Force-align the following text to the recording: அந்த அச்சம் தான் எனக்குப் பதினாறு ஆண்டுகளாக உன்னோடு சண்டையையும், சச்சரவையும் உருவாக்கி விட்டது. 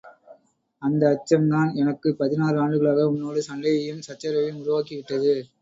அந்த 0.81 1.03
அச்சம் 1.09 1.45
தான் 1.47 1.75
எனக்குப் 1.75 2.17
பதினாறு 2.17 2.57
ஆண்டுகளாக 2.59 3.07
உன்னோடு 3.07 3.41
சண்டையையும், 3.49 4.03
சச்சரவையும் 4.07 4.61
உருவாக்கி 4.61 4.95
விட்டது. 4.95 5.35